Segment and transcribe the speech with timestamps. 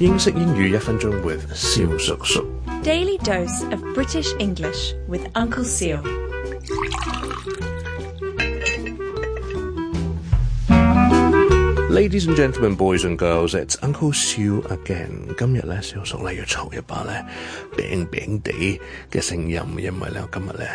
[0.00, 2.44] 英式英语一分钟 with 蕭叔叔。
[2.82, 6.00] Daily dose of British English with Uncle Siu。
[11.94, 15.32] Ladies and gentlemen, boys and girls, it's Uncle Siu again。
[15.38, 17.24] 今日咧，小叔咧要嘈一把咧
[17.76, 18.80] 病病地
[19.12, 20.68] 嘅聲音，因為咧我今日咧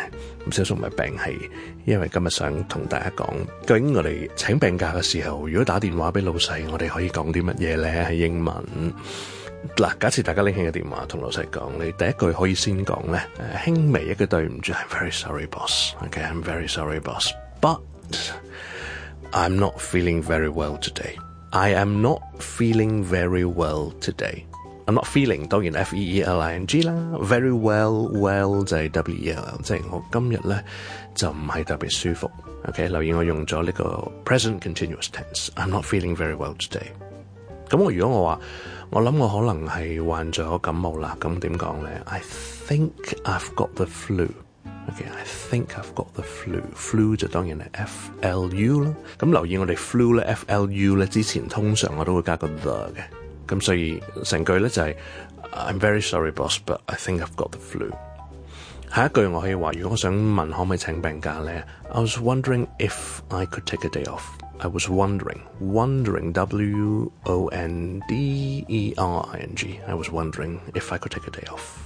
[0.48, 1.50] 咁小叔唔係病系，
[1.84, 3.34] 因為今日想同大家講，
[3.66, 8.02] 究竟我哋請病假嘅時候，如果打電話俾老細，我哋可以講啲乜嘢咧？
[8.08, 8.54] 係英文
[9.76, 13.20] 嗱，假設大家拎起個電話同老細講，你第一句可以先講咧，
[13.66, 17.28] 誒輕微一句對唔住，I'm very sorry, boss，OK，I'm very sorry, boss.
[17.60, 17.80] But
[19.31, 21.15] I'm not feeling very well today.
[21.51, 24.45] I am not feeling very well today.
[24.87, 28.89] I'm not feeling 当然 F E E L I N G 啦，very well well 就系
[28.91, 30.63] W E L L，即系我今日咧
[31.15, 32.31] 就唔系特别舒服。
[32.67, 36.87] OK，留意我用咗呢个 present continuous tense。I'm not feeling very well today。
[37.69, 38.39] 咁我如果我话
[38.91, 42.01] 我谂我可能系患咗感冒啦，咁点讲咧？
[42.05, 42.21] I
[42.67, 42.91] think
[43.23, 44.27] I've got the flu。
[44.87, 46.61] Okay, I think I've got the flu.
[46.75, 48.93] Flu 就当然系 F L U 啦。
[49.17, 53.03] 咁留意我哋 flu 咧，F L U 咧之前通常我都会加个 the 嘅。
[53.47, 54.95] 咁所以成句咧就系、
[55.51, 57.91] I'm very sorry, boss, but I think I've got the flu。
[58.93, 62.93] 下一句我可以话，如果我想问可唔可以请病假咧，I was wondering if
[63.29, 64.23] I could take a day off.
[64.59, 69.79] I was wondering, wondering, W O N D E R I N G.
[69.85, 71.77] I was wondering if I could take a day off.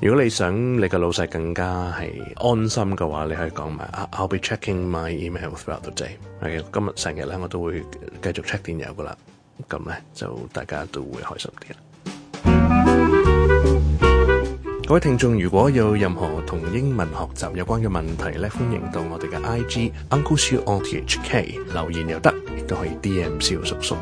[0.00, 6.10] 如果你想你嘅老細更加係安心嘅話，你可以講埋，I'll be checking my email throughout the day。
[6.40, 7.80] 係今日成日咧，我都會
[8.22, 9.16] 繼續 check 電郵噶啦，
[9.68, 11.78] 咁咧就大家都會開心啲啦。
[14.86, 23.96] 各位聽眾，如果有任何同英文學習有關嘅問題咧，歡迎到我哋嘅 IG Uncle Siu O T H K 留言又得，亦都可以 DM 小叔叔。